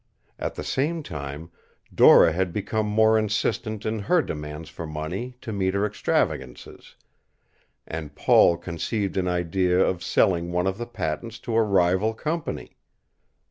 [0.39, 1.51] At the same time
[1.93, 6.95] Dora had become more insistent in her demands for money to meet her extravagances,
[7.85, 12.77] and Paul conceived an idea of selling one of the patents to a rival company.